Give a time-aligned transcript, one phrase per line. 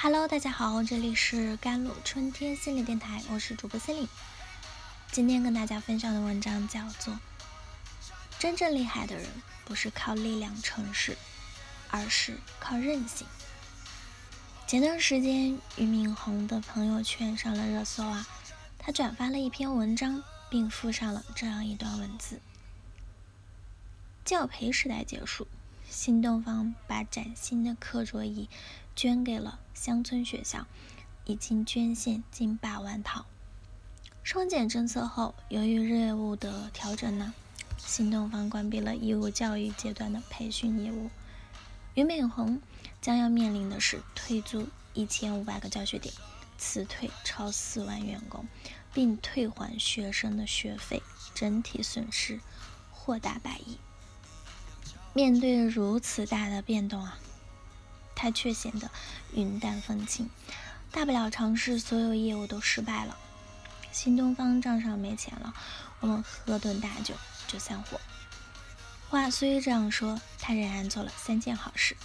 [0.00, 4.08] Hello，大家好，这里是甘露春天心理电台，我是主播心灵。
[5.10, 7.12] 今天跟大家分享的文章叫做
[8.38, 9.26] 《真正厉害的人
[9.64, 11.18] 不是靠力量成事，
[11.90, 13.26] 而是靠韧性》。
[14.70, 18.24] 前段时间，俞敏洪的朋友圈上了热搜啊，
[18.78, 22.40] 他转发了一篇文章，并附上了这样一段文字：
[24.24, 25.48] 教培时代结束。
[25.90, 28.48] 新东方把崭新的课桌椅
[28.94, 30.66] 捐给了乡村学校，
[31.24, 33.24] 已经捐献近百万套。
[34.22, 37.32] 双减政策后，由于业务的调整呢，
[37.78, 41.10] 新东方关闭了义务教育阶段的培训业务。
[41.94, 42.60] 俞敏洪
[43.00, 46.14] 将要面临的是退租一千五百个教学点，
[46.58, 48.46] 辞退超四万员工，
[48.92, 51.02] 并退还学生的学费，
[51.34, 52.38] 整体损失
[52.92, 53.78] 或达百亿。
[55.12, 57.18] 面对如此大的变动啊，
[58.14, 58.90] 他却显得
[59.32, 60.30] 云淡风轻。
[60.90, 63.16] 大不了尝试所有业务都失败了。
[63.90, 65.52] 新东方账上没钱了，
[66.00, 67.14] 我们喝顿大酒
[67.46, 68.00] 就散伙。
[69.08, 71.96] 话虽这样说，他仍然做了三件好事：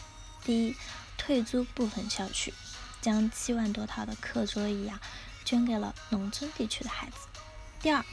[0.43, 0.75] 第一，
[1.17, 2.53] 退租部分校区，
[3.01, 4.99] 将七万多套的课桌椅啊
[5.45, 7.17] 捐给了农村地区的孩子；
[7.81, 8.03] 第二，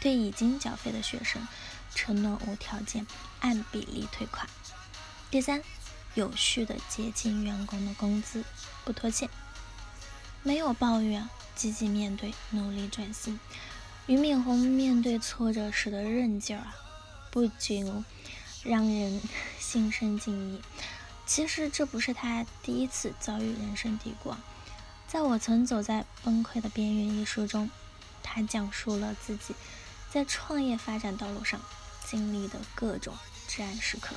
[0.00, 1.46] 对已经缴费的学生。
[1.94, 3.06] 承诺无条件
[3.40, 4.48] 按比例退款。
[5.30, 5.62] 第三，
[6.14, 8.44] 有序的结清员工的工资，
[8.84, 9.28] 不拖欠，
[10.42, 13.38] 没有抱怨，积极面对，努力转型。
[14.06, 16.76] 俞敏洪面对挫折时的韧劲儿啊，
[17.30, 18.04] 不仅
[18.62, 19.20] 让人
[19.58, 20.62] 心生敬意。
[21.26, 24.32] 其实这不是他第一次遭遇人生低谷。
[25.08, 27.68] 在我曾走在崩溃的边缘一书中，
[28.22, 29.54] 他讲述了自己
[30.10, 31.60] 在创业发展道路上。
[32.08, 33.16] 经历的各种
[33.48, 34.14] 至暗时刻，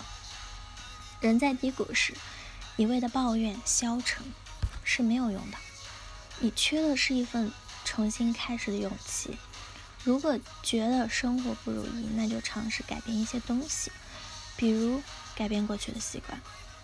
[1.21, 2.13] 人在低谷时
[2.77, 4.23] 一味的抱怨消沉
[4.83, 5.57] 是没有用的。
[6.37, 7.51] 你缺的是一份
[7.83, 9.39] 重新开始的勇气。
[10.03, 13.91] 如果觉得生活不如意，那就尝试改变一些东西，
[14.55, 15.01] 比如
[15.35, 16.39] 改变过去的习惯，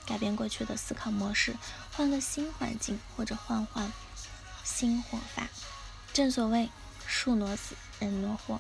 [0.08, 1.56] 改变过去的思考模式，
[1.92, 3.92] 换个新环境，或者换换
[4.64, 5.48] 新活法。
[6.12, 6.72] 正所谓
[7.06, 8.60] 树挪死，人挪活。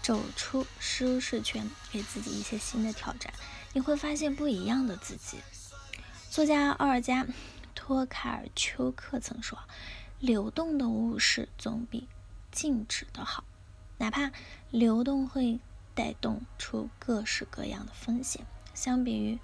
[0.00, 3.30] 走出舒适圈，给自己一些新的挑战，
[3.74, 5.38] 你会发现不一样的自己。
[6.30, 7.24] 作家奥尔加·
[7.74, 9.58] 托卡尔丘克曾说
[10.20, 12.08] ：“流动的物事总比
[12.50, 13.44] 静止的好，
[13.98, 14.30] 哪怕
[14.70, 15.58] 流动会
[15.94, 18.46] 带动出各式各样的风险。
[18.72, 19.38] 相比于，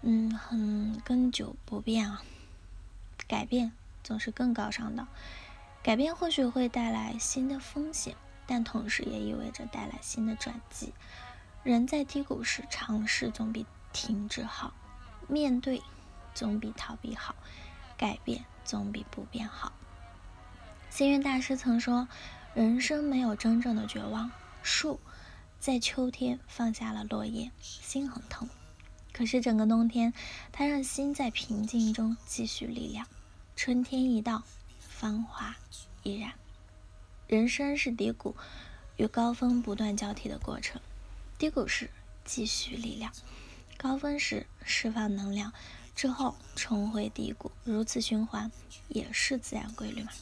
[0.00, 2.24] 嗯，很根久不变啊，
[3.28, 3.70] 改变
[4.02, 5.06] 总是更高尚的。
[5.84, 10.92] 改变或许会带来新的风险。”但同时也意味着带来新的转机。
[11.62, 14.72] 人在低谷时，尝试总比停止好；
[15.28, 15.82] 面对
[16.34, 17.34] 总比逃避好；
[17.96, 19.72] 改变总比不变好。
[20.90, 22.06] 星云大师曾说
[22.54, 24.30] ：“人生没有真正的绝望。”
[24.62, 25.00] 树
[25.58, 28.48] 在秋天放下了落叶，心很痛。
[29.12, 30.12] 可是整个冬天，
[30.52, 33.06] 它让心在平静中积蓄力量。
[33.56, 34.42] 春天一到，
[34.78, 35.56] 芳华
[36.02, 36.32] 依然。
[37.26, 38.36] 人生是低谷
[38.96, 40.80] 与高峰不断交替的过程，
[41.38, 41.90] 低谷时
[42.24, 43.12] 积蓄力量，
[43.76, 45.52] 高峰时释放能量，
[45.94, 48.52] 之后重回低谷，如此循环
[48.88, 50.12] 也是自然规律嘛。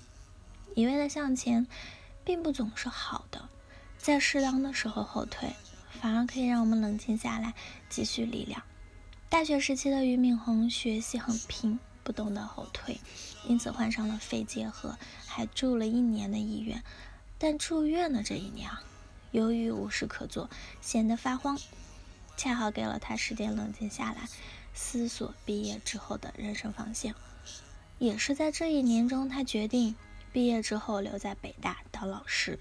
[0.74, 1.66] 一味的向前，
[2.24, 3.48] 并不总是好的，
[3.98, 5.54] 在适当的时候后退，
[6.00, 7.54] 反而可以让我们冷静下来，
[7.90, 8.62] 积蓄力量。
[9.28, 11.78] 大学时期的俞敏洪学习很拼。
[12.04, 13.00] 不懂得后退，
[13.46, 16.82] 因此患上了肺结核，还住了一年的医院。
[17.38, 18.82] 但住院的这一年啊，
[19.30, 20.48] 由于无事可做，
[20.80, 21.58] 闲得发慌，
[22.36, 24.28] 恰好给了他时间冷静下来，
[24.74, 27.14] 思索毕业之后的人生方向。
[27.98, 29.94] 也是在这一年中，他决定
[30.32, 32.58] 毕业之后留在北大当老师。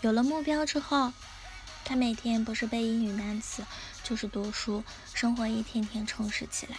[0.00, 1.12] 有了目标之后，
[1.84, 3.64] 他每天不是背英语单词，
[4.02, 4.84] 就是读书，
[5.14, 6.76] 生活一天天充实起来。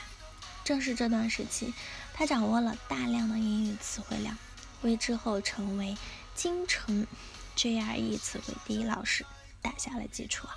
[0.63, 1.73] 正是这段时期，
[2.13, 4.37] 他掌握了大量的英语词汇量，
[4.81, 5.97] 为之后成为
[6.33, 7.05] 京城
[7.55, 9.25] GRE 词汇第一老师
[9.61, 10.55] 打下了基础啊！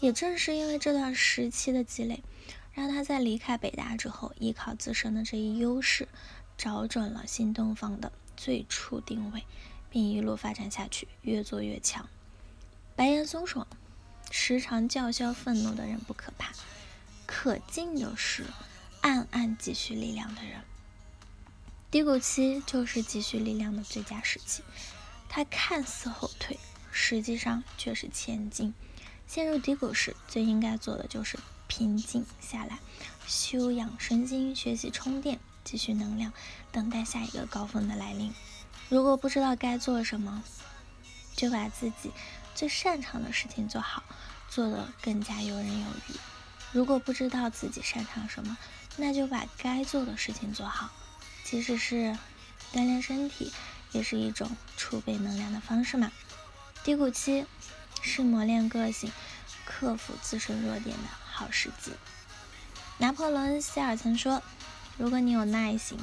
[0.00, 2.22] 也正是因为这段时期的积累，
[2.72, 6.08] 让他在离开北大之后，依靠自身的这一优势，
[6.56, 9.44] 找准了新东方的最初定位，
[9.90, 12.08] 并一路发展下去，越做越强。
[12.96, 13.66] 白岩松说
[14.32, 16.52] ：“时常叫嚣愤怒的人不可怕，
[17.26, 18.44] 可敬的是。”
[19.02, 20.62] 暗暗积蓄力量的人，
[21.90, 24.62] 低谷期就是积蓄力量的最佳时期。
[25.28, 26.56] 他看似后退，
[26.92, 28.72] 实际上却是前进。
[29.26, 32.78] 陷入低谷时，最应该做的就是平静下来，
[33.26, 36.32] 休养身心，学习充电，积蓄能量，
[36.70, 38.32] 等待下一个高峰的来临。
[38.88, 40.44] 如果不知道该做什么，
[41.34, 42.12] 就把自己
[42.54, 44.04] 最擅长的事情做好，
[44.48, 46.14] 做得更加游刃有余。
[46.72, 48.56] 如果不知道自己擅长什么，
[48.96, 50.90] 那就把该做的事情做好。
[51.44, 52.16] 即使是
[52.72, 53.52] 锻炼身体，
[53.92, 56.10] 也是一种储备能量的方式嘛。
[56.84, 57.46] 低谷期
[58.00, 59.12] 是磨练个性、
[59.64, 61.92] 克服自身弱点的好时机。
[62.98, 64.42] 拿破仑·希尔曾说
[64.96, 65.98] ：“如果你有耐心，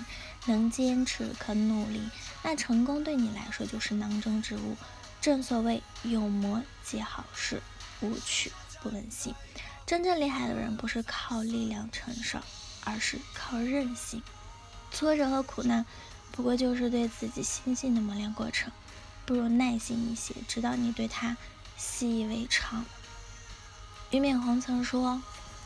[0.45, 2.09] 能坚持，肯努力，
[2.43, 4.75] 那成功对你来说就是囊中之物。”
[5.21, 7.61] 正所谓“有磨皆好事，
[7.99, 8.51] 无取
[8.81, 9.35] 不能行”。
[9.85, 12.39] 真正厉害的人不是靠力量承受，
[12.83, 14.21] 而是靠韧性。
[14.91, 15.85] 挫折和苦难
[16.31, 18.71] 不过就是对自己心性的磨练过程。
[19.25, 21.37] 不如耐心一些，直到你对它
[21.77, 22.83] 习以为常。
[24.09, 25.21] 俞敏洪曾说：“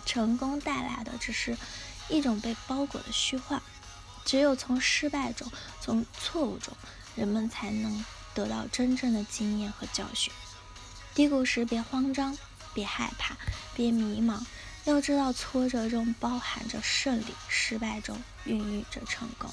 [0.06, 1.58] 成功带来的只是
[2.10, 3.62] 一种被包裹的虚幻，
[4.26, 5.50] 只有从失败中、
[5.80, 6.76] 从错误中，
[7.16, 10.34] 人们才能得到真正的经验和教训。
[11.16, 12.38] 低谷时别慌张，
[12.74, 13.38] 别害怕，
[13.74, 14.44] 别迷茫，
[14.86, 19.50] 要知道挫折中包含着胜利，失败中孕育着成功。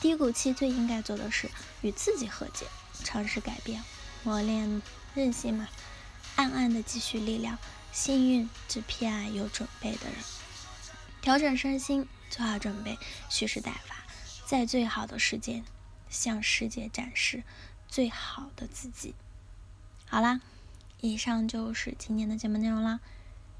[0.00, 1.50] 低谷期最应该做的是
[1.80, 2.66] 与自己和解。”
[3.04, 3.82] 尝试改变，
[4.22, 4.80] 磨练
[5.14, 5.68] 韧性嘛，
[6.36, 7.58] 暗暗的积蓄力量。
[7.90, 10.14] 幸运只偏爱有准备的人。
[11.20, 12.96] 调整身心，做好准备，
[13.28, 13.96] 蓄势待发，
[14.46, 15.64] 在最好的时间
[16.08, 17.42] 向世界展示
[17.88, 19.14] 最好的自己。
[20.06, 20.40] 好啦，
[21.00, 23.00] 以上就是今天的节目内容啦。